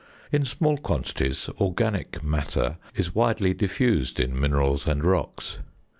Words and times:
In 0.31 0.45
small 0.45 0.77
quantities 0.79 1.47
"organic 1.59 2.23
matter" 2.23 2.77
is 2.95 3.13
widely 3.13 3.53
diffused 3.53 4.19
in 4.19 4.39
minerals 4.39 4.87
and 4.87 5.03
rocks. 5.03 5.59